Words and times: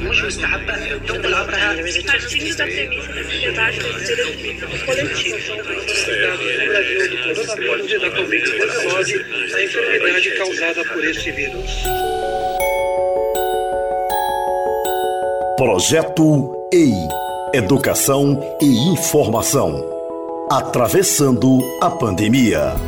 مش 0.00 0.24
مستحبة 0.24 0.92
الدم 0.94 1.22
بالعبرة 1.22 1.56
Partindo 1.56 2.56
da 2.56 2.64
premissa 2.64 3.12
da 3.12 3.20
sociedade 3.24 3.76
como 3.80 3.98
ser 3.98 4.86
coletivo. 4.86 5.38
Toda 7.26 7.98
da 7.98 8.10
Covid-19, 8.16 9.54
a 9.54 9.62
enfermidade 9.62 10.30
causada 10.38 10.84
por 10.84 11.04
esse 11.04 11.30
vírus. 11.30 11.70
Projeto 15.56 16.26
EI 16.72 16.92
Educação 17.54 18.40
e 18.60 18.66
Informação. 18.92 19.72
Atravessando 20.50 21.60
a 21.80 21.88
pandemia. 21.88 22.87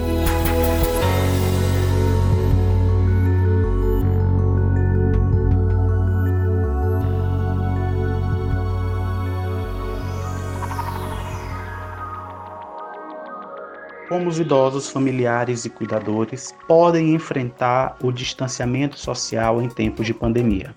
Como 14.12 14.28
os 14.28 14.42
idosos, 14.42 14.90
familiares 14.90 15.64
e 15.64 15.70
cuidadores 15.70 16.54
podem 16.68 17.16
enfrentar 17.16 17.96
o 18.04 18.12
distanciamento 18.12 19.00
social 19.00 19.62
em 19.62 19.70
tempos 19.70 20.06
de 20.06 20.14
pandemia. 20.14 20.76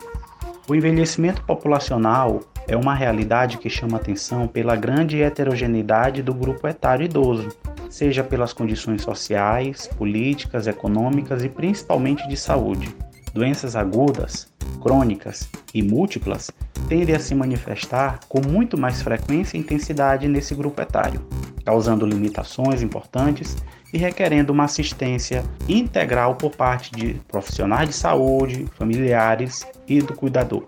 O 0.68 0.74
envelhecimento 0.76 1.42
populacional 1.42 2.42
é 2.68 2.76
uma 2.76 2.94
realidade 2.94 3.58
que 3.58 3.68
chama 3.68 3.96
atenção 3.96 4.46
pela 4.46 4.76
grande 4.76 5.20
heterogeneidade 5.20 6.22
do 6.22 6.32
grupo 6.32 6.68
etário 6.68 7.06
idoso, 7.06 7.48
seja 7.90 8.22
pelas 8.22 8.52
condições 8.52 9.02
sociais, 9.02 9.88
políticas, 9.98 10.68
econômicas 10.68 11.42
e 11.42 11.48
principalmente 11.48 12.28
de 12.28 12.36
saúde. 12.36 12.94
Doenças 13.32 13.74
agudas, 13.74 14.46
crônicas 14.84 15.48
e 15.72 15.82
múltiplas 15.82 16.50
tendem 16.88 17.16
a 17.16 17.18
se 17.18 17.34
manifestar 17.34 18.20
com 18.28 18.46
muito 18.46 18.78
mais 18.78 19.00
frequência 19.00 19.56
e 19.56 19.60
intensidade 19.60 20.28
nesse 20.28 20.54
grupo 20.54 20.80
etário 20.80 21.26
causando 21.64 22.04
limitações 22.04 22.82
importantes 22.82 23.56
e 23.92 23.98
requerendo 23.98 24.52
uma 24.52 24.64
assistência 24.64 25.42
integral 25.68 26.34
por 26.34 26.54
parte 26.54 26.90
de 26.92 27.14
profissionais 27.26 27.88
de 27.88 27.94
saúde, 27.94 28.66
familiares 28.76 29.66
e 29.88 30.00
do 30.00 30.14
cuidador. 30.14 30.64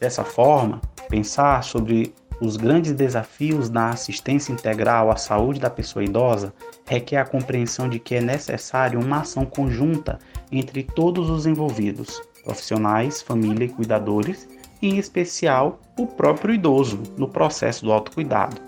Dessa 0.00 0.24
forma, 0.24 0.80
pensar 1.08 1.62
sobre 1.62 2.14
os 2.40 2.56
grandes 2.56 2.92
desafios 2.92 3.70
na 3.70 3.90
assistência 3.90 4.52
integral 4.52 5.10
à 5.10 5.16
saúde 5.16 5.60
da 5.60 5.70
pessoa 5.70 6.04
idosa 6.04 6.52
requer 6.88 7.18
a 7.18 7.24
compreensão 7.24 7.88
de 7.88 8.00
que 8.00 8.16
é 8.16 8.20
necessário 8.20 8.98
uma 8.98 9.20
ação 9.20 9.44
conjunta 9.44 10.18
entre 10.52 10.82
todos 10.82 11.30
os 11.30 11.46
envolvidos, 11.46 12.22
profissionais, 12.44 13.22
família 13.22 13.64
e 13.64 13.68
cuidadores, 13.68 14.48
e 14.80 14.88
em 14.88 14.98
especial 14.98 15.80
o 15.98 16.06
próprio 16.06 16.54
idoso 16.54 17.00
no 17.16 17.28
processo 17.28 17.84
do 17.84 17.92
autocuidado, 17.92 18.60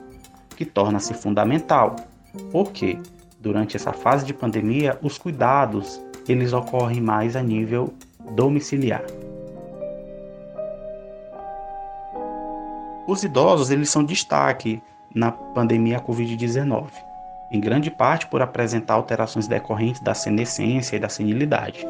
que 0.56 0.64
torna-se 0.64 1.12
fundamental, 1.12 1.96
porque 2.50 2.98
durante 3.41 3.76
essa 3.76 3.92
fase 3.92 4.24
de 4.24 4.32
pandemia 4.32 4.98
os 5.02 5.18
cuidados 5.18 6.00
eles 6.26 6.52
ocorrem 6.52 7.00
mais 7.00 7.36
a 7.36 7.42
nível 7.42 7.92
domiciliar. 8.30 9.04
Os 13.06 13.22
idosos 13.22 13.70
eles 13.70 13.91
são 13.91 14.02
destaque 14.02 14.82
na 15.14 15.30
pandemia 15.30 16.00
Covid-19, 16.00 16.86
em 17.50 17.61
grande 17.61 17.91
parte 17.91 18.27
por 18.27 18.42
apresentar 18.42 18.95
alterações 18.95 19.47
decorrentes 19.47 20.00
da 20.00 20.14
senescência 20.14 20.97
e 20.97 21.00
da 21.00 21.09
senilidade. 21.09 21.87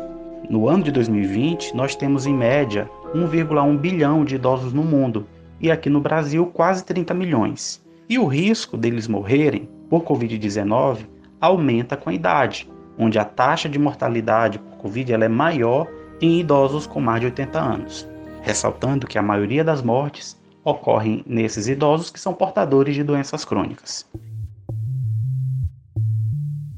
No 0.49 0.69
ano 0.69 0.85
de 0.85 0.93
2020, 0.93 1.75
nós 1.75 1.97
temos 1.97 2.27
em 2.27 2.35
média 2.35 2.89
1,1 3.15 3.79
bilhão 3.79 4.25
de 4.25 4.35
idosos 4.35 4.73
no 4.73 4.83
mundo 4.83 5.27
e 5.61 5.71
aqui 5.71 5.89
no 5.89 6.01
Brasil 6.01 6.47
quase 6.47 6.85
30 6.85 7.15
milhões. 7.15 7.83
E 8.09 8.19
o 8.19 8.27
risco 8.27 8.77
deles 8.77 9.09
morrerem 9.09 9.69
por 9.89 10.03
Covid-19 10.05 11.07
aumenta 11.41 11.97
com 11.97 12.11
a 12.11 12.15
idade, 12.15 12.71
onde 12.99 13.19
a 13.19 13.25
taxa 13.25 13.69
de 13.69 13.79
mortalidade 13.79 14.59
por 14.59 14.77
Covid 14.77 15.15
é 15.15 15.29
maior 15.29 15.87
em 16.21 16.41
idosos 16.41 16.87
com 16.87 17.01
mais 17.01 17.21
de 17.21 17.27
80 17.27 17.59
anos, 17.59 18.09
ressaltando 18.43 19.07
que 19.07 19.19
a 19.19 19.23
maioria 19.23 19.65
das 19.65 19.83
mortes 19.83 20.39
ocorrem 20.63 21.23
nesses 21.27 21.69
idosos 21.69 22.11
que 22.11 22.21
são 22.21 22.35
portadores 22.35 22.95
de 22.95 23.03
doenças 23.03 23.45
crônicas. 23.45 24.07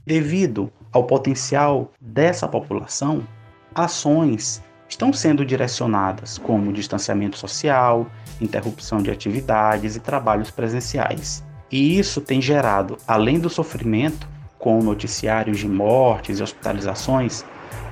Devido 0.06 0.72
ao 0.92 1.02
potencial 1.02 1.90
dessa 2.00 2.46
população, 2.46 3.26
ações 3.74 4.62
estão 4.88 5.12
sendo 5.12 5.44
direcionadas 5.44 6.38
como 6.38 6.72
distanciamento 6.72 7.36
social, 7.36 8.06
interrupção 8.40 9.02
de 9.02 9.10
atividades 9.10 9.96
e 9.96 10.00
trabalhos 10.00 10.48
presenciais. 10.48 11.44
E 11.72 11.98
isso 11.98 12.20
tem 12.20 12.40
gerado, 12.40 12.96
além 13.04 13.40
do 13.40 13.50
sofrimento, 13.50 14.28
com 14.60 14.80
noticiários 14.80 15.58
de 15.58 15.68
mortes 15.68 16.38
e 16.38 16.42
hospitalizações, 16.44 17.44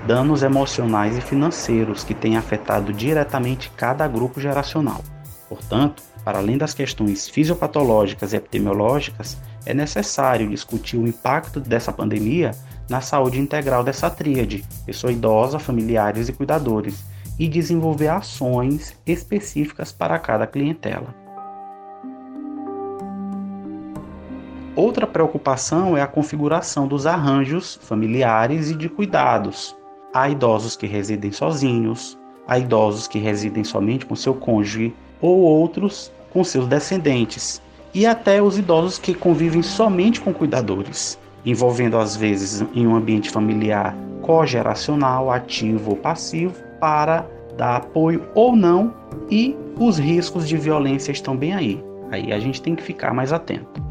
danos 0.06 0.44
emocionais 0.44 1.18
e 1.18 1.20
financeiros 1.20 2.04
que 2.04 2.14
têm 2.14 2.36
afetado 2.36 2.92
diretamente 2.92 3.72
cada 3.76 4.06
grupo 4.06 4.40
geracional. 4.40 5.02
Portanto, 5.48 6.00
para 6.24 6.38
além 6.38 6.56
das 6.56 6.72
questões 6.72 7.28
fisiopatológicas 7.28 8.32
e 8.32 8.36
epidemiológicas, 8.36 9.36
é 9.66 9.72
necessário 9.74 10.48
discutir 10.48 10.96
o 10.96 11.06
impacto 11.06 11.60
dessa 11.60 11.92
pandemia 11.92 12.52
na 12.88 13.00
saúde 13.00 13.40
integral 13.40 13.82
dessa 13.82 14.10
tríade, 14.10 14.64
pessoa 14.84 15.12
idosa, 15.12 15.58
familiares 15.58 16.28
e 16.28 16.32
cuidadores, 16.32 17.04
e 17.38 17.48
desenvolver 17.48 18.08
ações 18.08 18.96
específicas 19.06 19.90
para 19.90 20.18
cada 20.18 20.46
clientela. 20.46 21.14
Outra 24.76 25.06
preocupação 25.06 25.96
é 25.96 26.02
a 26.02 26.06
configuração 26.06 26.88
dos 26.88 27.06
arranjos 27.06 27.78
familiares 27.82 28.70
e 28.70 28.74
de 28.74 28.88
cuidados. 28.88 29.76
Há 30.12 30.28
idosos 30.28 30.76
que 30.76 30.86
residem 30.86 31.30
sozinhos, 31.30 32.18
há 32.46 32.58
idosos 32.58 33.06
que 33.06 33.18
residem 33.18 33.62
somente 33.62 34.04
com 34.04 34.16
seu 34.16 34.34
cônjuge 34.34 34.94
ou 35.20 35.38
outros 35.38 36.12
com 36.30 36.42
seus 36.42 36.66
descendentes, 36.66 37.62
e 37.94 38.06
até 38.06 38.42
os 38.42 38.58
idosos 38.58 38.98
que 38.98 39.14
convivem 39.14 39.62
somente 39.62 40.20
com 40.20 40.32
cuidadores 40.32 41.18
envolvendo 41.44 41.98
às 41.98 42.16
vezes 42.16 42.64
em 42.74 42.86
um 42.86 42.96
ambiente 42.96 43.30
familiar 43.30 43.94
cogeracional, 44.22 45.30
ativo 45.30 45.90
ou 45.90 45.96
passivo, 45.96 46.54
para 46.80 47.26
dar 47.56 47.76
apoio 47.76 48.26
ou 48.34 48.56
não, 48.56 48.94
e 49.30 49.54
os 49.78 49.98
riscos 49.98 50.48
de 50.48 50.56
violência 50.56 51.12
estão 51.12 51.36
bem 51.36 51.54
aí. 51.54 51.84
Aí 52.10 52.32
a 52.32 52.38
gente 52.38 52.62
tem 52.62 52.74
que 52.74 52.82
ficar 52.82 53.12
mais 53.12 53.32
atento. 53.32 53.82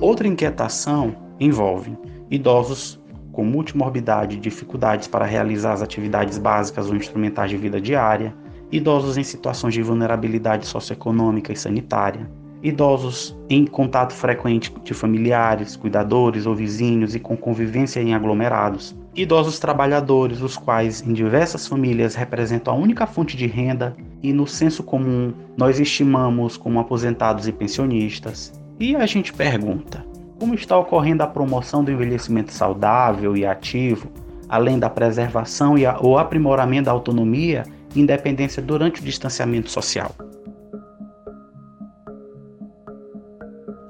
Outra 0.00 0.28
inquietação 0.28 1.14
envolve 1.38 1.96
idosos 2.30 3.00
com 3.32 3.44
multimorbidade 3.44 4.36
dificuldades 4.36 5.08
para 5.08 5.24
realizar 5.24 5.72
as 5.72 5.82
atividades 5.82 6.36
básicas 6.36 6.88
ou 6.88 6.96
instrumentais 6.96 7.50
de 7.50 7.56
vida 7.56 7.80
diária, 7.80 8.34
idosos 8.72 9.16
em 9.16 9.22
situações 9.22 9.74
de 9.74 9.82
vulnerabilidade 9.82 10.66
socioeconômica 10.66 11.52
e 11.52 11.56
sanitária, 11.56 12.30
idosos 12.62 13.36
em 13.48 13.66
contato 13.66 14.12
frequente 14.12 14.72
de 14.84 14.94
familiares, 14.94 15.76
cuidadores 15.76 16.46
ou 16.46 16.54
vizinhos 16.54 17.14
e 17.14 17.20
com 17.20 17.36
convivência 17.36 18.00
em 18.00 18.14
aglomerados, 18.14 18.94
idosos 19.14 19.58
trabalhadores, 19.58 20.40
os 20.40 20.56
quais 20.56 21.02
em 21.02 21.12
diversas 21.12 21.66
famílias 21.66 22.14
representam 22.14 22.74
a 22.74 22.76
única 22.76 23.06
fonte 23.06 23.36
de 23.36 23.46
renda 23.46 23.96
e 24.22 24.32
no 24.32 24.46
senso 24.46 24.82
comum 24.82 25.32
nós 25.56 25.80
estimamos 25.80 26.56
como 26.56 26.78
aposentados 26.78 27.48
e 27.48 27.52
pensionistas. 27.52 28.52
E 28.78 28.94
a 28.94 29.06
gente 29.06 29.32
pergunta: 29.32 30.04
como 30.38 30.54
está 30.54 30.78
ocorrendo 30.78 31.22
a 31.22 31.26
promoção 31.26 31.82
do 31.82 31.90
envelhecimento 31.90 32.52
saudável 32.52 33.36
e 33.36 33.44
ativo, 33.44 34.08
além 34.48 34.78
da 34.78 34.90
preservação 34.90 35.78
e 35.78 35.84
o 35.86 36.18
aprimoramento 36.18 36.86
da 36.86 36.92
autonomia 36.92 37.64
independência 37.94 38.62
durante 38.62 39.00
o 39.00 39.04
distanciamento 39.04 39.70
social? 39.70 40.14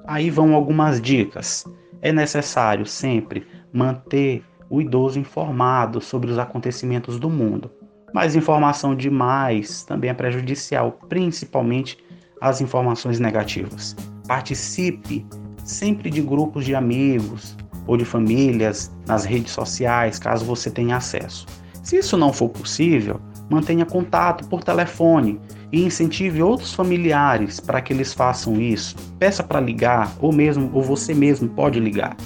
Aí 0.07 0.31
vão 0.31 0.55
algumas 0.55 1.01
dicas. 1.01 1.65
É 2.03 2.13
necessário 2.13 2.87
sempre 2.87 3.47
manter 3.73 4.43
o 4.69 4.81
idoso 4.81 5.19
informado 5.19 6.01
sobre 6.01 6.31
os 6.31 6.39
acontecimentos 6.39 7.19
do 7.19 7.29
mundo. 7.29 7.71
Mas 8.13 8.35
informação 8.35 8.95
demais 8.95 9.85
também 9.85 10.11
é 10.11 10.15
prejudicial, 10.15 10.99
principalmente 11.09 11.99
as 12.41 12.61
informações 12.61 13.21
negativas. 13.21 13.95
Participe 14.27 15.27
sempre 15.65 16.11
de 16.11 16.21
grupos 16.21 16.65
de 16.65 16.75
amigos 16.75 17.57
ou 17.87 17.97
de 17.97 18.05
famílias 18.05 18.91
nas 19.07 19.25
redes 19.25 19.53
sociais, 19.53 20.19
caso 20.19 20.45
você 20.45 20.71
tenha 20.71 20.97
acesso. 20.97 21.47
Se 21.83 21.97
isso 21.97 22.17
não 22.17 22.33
for 22.33 22.49
possível, 22.49 23.21
mantenha 23.51 23.85
contato 23.85 24.49
por 24.49 24.63
telefone 24.63 25.41
e 25.73 25.85
incentive 25.85 26.43
outros 26.43 26.73
familiares 26.73 27.61
para 27.61 27.81
que 27.81 27.93
eles 27.93 28.15
façam 28.15 28.61
isso. 28.61 28.95
Peça 29.19 29.43
para 29.43 29.61
ligar 29.61 30.13
ou 30.21 30.33
mesmo 30.33 30.71
ou 30.73 30.83
você 30.83 31.13
mesmo 31.13 31.49
pode 31.49 31.81
ligar. 31.81 32.17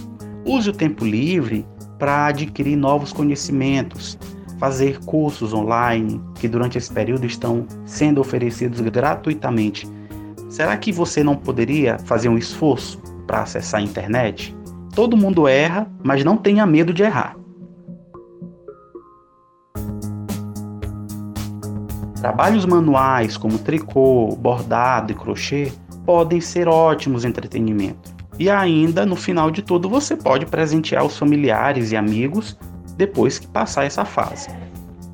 Use 0.45 0.69
o 0.69 0.73
tempo 0.73 1.05
livre 1.05 1.67
para 1.99 2.27
adquirir 2.27 2.77
novos 2.77 3.13
conhecimentos. 3.13 4.19
fazer 4.57 5.01
cursos 5.01 5.53
online 5.53 6.21
que 6.37 6.49
durante 6.49 6.79
esse 6.79 6.91
período 6.91 7.27
estão 7.27 7.67
sendo 7.85 8.21
oferecidos 8.21 8.81
gratuitamente. 8.81 9.87
Será 10.49 10.77
que 10.77 10.93
você 10.93 11.25
não 11.25 11.35
poderia 11.37 11.99
fazer 11.99 12.29
um 12.29 12.39
esforço 12.39 12.99
para 13.27 13.43
acessar 13.43 13.81
a 13.81 13.85
internet? 13.85 14.57
Todo 14.95 15.17
mundo 15.17 15.49
erra, 15.49 15.91
mas 16.05 16.25
não 16.25 16.37
tenha 16.37 16.65
medo 16.65 16.95
de 16.95 17.03
errar. 17.03 17.37
Trabalhos 22.25 22.65
manuais 22.65 23.37
como 23.37 23.59
tricô, 23.59 24.35
bordado 24.41 25.13
e 25.13 25.15
crochê 25.15 25.71
podem 26.07 26.41
ser 26.41 26.67
ótimos 26.67 27.23
entretenimento. 27.23 28.15
E 28.39 28.49
ainda, 28.49 29.05
no 29.05 29.15
final 29.15 29.51
de 29.51 29.61
tudo, 29.61 29.91
você 29.91 30.17
pode 30.17 30.47
presentear 30.47 31.05
os 31.05 31.19
familiares 31.19 31.93
e 31.93 31.97
amigos 31.99 32.57
depois 32.97 33.39
que 33.39 33.47
passar 33.47 33.85
essa 33.85 34.07
fase. 34.07 34.49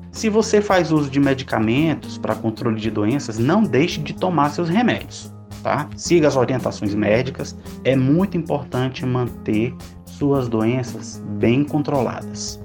Se 0.09 0.29
você 0.29 0.61
faz 0.61 0.89
uso 0.89 1.09
de 1.09 1.19
medicamentos 1.19 2.17
para 2.17 2.33
controle 2.33 2.79
de 2.79 2.89
doenças, 2.89 3.37
não 3.37 3.61
deixe 3.61 3.99
de 3.99 4.13
tomar 4.13 4.49
seus 4.51 4.69
remédios, 4.69 5.33
tá? 5.61 5.89
Siga 5.97 6.29
as 6.29 6.37
orientações 6.37 6.95
médicas. 6.95 7.57
É 7.83 7.93
muito 7.93 8.37
importante 8.37 9.05
manter 9.05 9.75
suas 10.05 10.47
doenças 10.47 11.21
bem 11.31 11.65
controladas. 11.65 12.57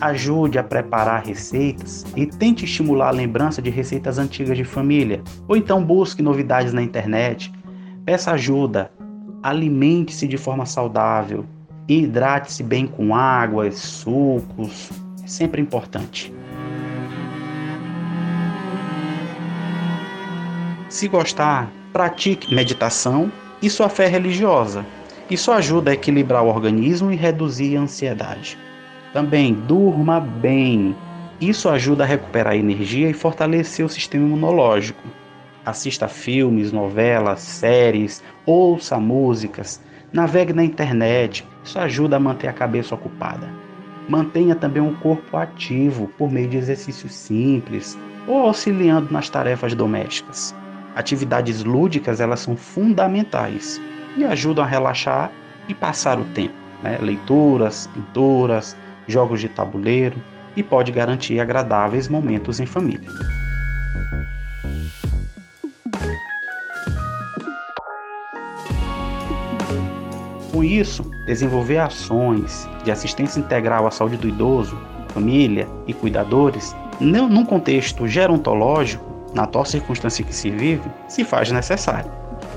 Ajude 0.00 0.58
a 0.58 0.64
preparar 0.64 1.22
receitas 1.24 2.06
e 2.16 2.24
tente 2.24 2.64
estimular 2.64 3.08
a 3.08 3.12
lembrança 3.12 3.60
de 3.60 3.68
receitas 3.68 4.18
antigas 4.18 4.56
de 4.56 4.64
família, 4.64 5.22
ou 5.46 5.56
então 5.56 5.84
busque 5.84 6.22
novidades 6.22 6.72
na 6.72 6.82
internet. 6.82 7.52
Peça 8.06 8.32
ajuda, 8.32 8.90
alimente-se 9.42 10.26
de 10.26 10.38
forma 10.38 10.64
saudável, 10.64 11.44
hidrate-se 11.86 12.62
bem 12.62 12.86
com 12.86 13.14
água, 13.14 13.70
sucos, 13.70 14.90
é 15.22 15.26
sempre 15.26 15.60
importante. 15.60 16.32
Se 20.88 21.08
gostar, 21.08 21.70
pratique 21.92 22.54
meditação 22.54 23.30
e 23.60 23.68
sua 23.68 23.90
fé 23.90 24.06
religiosa. 24.06 24.84
Isso 25.30 25.52
ajuda 25.52 25.90
a 25.90 25.94
equilibrar 25.94 26.42
o 26.42 26.48
organismo 26.48 27.12
e 27.12 27.16
reduzir 27.16 27.76
a 27.76 27.82
ansiedade. 27.82 28.58
Também 29.12 29.54
durma 29.54 30.20
bem. 30.20 30.94
Isso 31.40 31.68
ajuda 31.68 32.04
a 32.04 32.06
recuperar 32.06 32.54
energia 32.54 33.10
e 33.10 33.14
fortalecer 33.14 33.84
o 33.84 33.88
sistema 33.88 34.26
imunológico. 34.26 35.02
Assista 35.66 36.06
filmes, 36.06 36.70
novelas, 36.70 37.40
séries, 37.40 38.22
ouça 38.46 39.00
músicas, 39.00 39.80
navegue 40.12 40.52
na 40.52 40.64
internet. 40.64 41.46
Isso 41.64 41.78
ajuda 41.78 42.16
a 42.16 42.20
manter 42.20 42.48
a 42.48 42.52
cabeça 42.52 42.94
ocupada. 42.94 43.48
Mantenha 44.08 44.54
também 44.54 44.82
o 44.82 44.96
corpo 44.98 45.36
ativo 45.36 46.08
por 46.16 46.30
meio 46.30 46.48
de 46.48 46.56
exercícios 46.56 47.12
simples 47.14 47.98
ou 48.26 48.38
auxiliando 48.46 49.12
nas 49.12 49.28
tarefas 49.28 49.74
domésticas. 49.74 50.54
Atividades 50.94 51.64
lúdicas 51.64 52.20
elas 52.20 52.40
são 52.40 52.56
fundamentais 52.56 53.80
e 54.16 54.24
ajudam 54.24 54.64
a 54.64 54.68
relaxar 54.68 55.30
e 55.68 55.74
passar 55.74 56.18
o 56.18 56.24
tempo. 56.26 56.54
Né? 56.82 56.98
Leituras, 57.00 57.88
pinturas, 57.92 58.76
jogos 59.10 59.40
de 59.40 59.48
tabuleiro 59.48 60.16
e 60.56 60.62
pode 60.62 60.92
garantir 60.92 61.40
agradáveis 61.40 62.08
momentos 62.08 62.60
em 62.60 62.66
família. 62.66 63.08
Com 70.52 70.64
isso, 70.64 71.08
desenvolver 71.26 71.78
ações 71.78 72.68
de 72.84 72.90
assistência 72.90 73.38
integral 73.38 73.86
à 73.86 73.90
saúde 73.90 74.16
do 74.16 74.28
idoso, 74.28 74.76
família 75.08 75.66
e 75.86 75.94
cuidadores, 75.94 76.74
num 77.00 77.44
contexto 77.44 78.06
gerontológico, 78.06 79.10
na 79.32 79.44
atual 79.44 79.64
circunstância 79.64 80.24
que 80.24 80.34
se 80.34 80.50
vive, 80.50 80.90
se 81.08 81.24
faz 81.24 81.50
necessário 81.50 82.10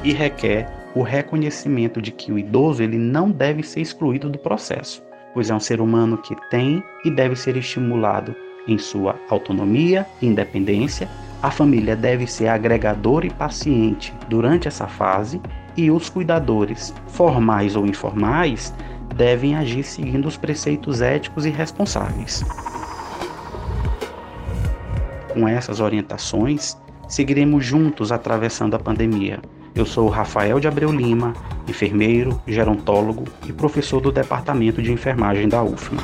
e 0.03 0.11
requer 0.11 0.67
o 0.95 1.01
reconhecimento 1.01 2.01
de 2.01 2.11
que 2.11 2.31
o 2.31 2.37
idoso 2.37 2.83
ele 2.83 2.97
não 2.97 3.31
deve 3.31 3.63
ser 3.63 3.81
excluído 3.81 4.29
do 4.29 4.37
processo, 4.37 5.03
pois 5.33 5.49
é 5.49 5.55
um 5.55 5.59
ser 5.59 5.81
humano 5.81 6.17
que 6.17 6.35
tem 6.49 6.83
e 7.03 7.11
deve 7.11 7.35
ser 7.35 7.57
estimulado 7.57 8.35
em 8.67 8.77
sua 8.77 9.15
autonomia 9.29 10.05
e 10.21 10.27
independência. 10.27 11.09
A 11.41 11.51
família 11.51 11.95
deve 11.95 12.25
ser 12.25 12.47
agregadora 12.47 13.25
e 13.25 13.29
paciente 13.29 14.13
durante 14.29 14.67
essa 14.67 14.87
fase 14.87 15.41
e 15.75 15.89
os 15.91 16.09
cuidadores, 16.09 16.93
formais 17.07 17.75
ou 17.75 17.85
informais, 17.85 18.73
devem 19.15 19.55
agir 19.55 19.83
seguindo 19.83 20.27
os 20.27 20.37
preceitos 20.37 21.01
éticos 21.01 21.45
e 21.45 21.49
responsáveis. 21.49 22.43
Com 25.33 25.47
essas 25.47 25.79
orientações, 25.79 26.77
seguiremos 27.07 27.65
juntos 27.65 28.11
atravessando 28.11 28.75
a 28.75 28.79
pandemia. 28.79 29.39
Eu 29.75 29.87
sou 29.87 30.07
Rafael 30.07 30.59
de 30.59 30.67
Abreu 30.67 30.91
Lima, 30.91 31.33
enfermeiro, 31.67 32.39
gerontólogo 32.45 33.23
e 33.47 33.51
professor 33.51 33.99
do 33.99 34.11
Departamento 34.11 34.83
de 34.83 34.91
Enfermagem 34.91 35.49
da 35.49 35.63
UFMA. 35.63 36.03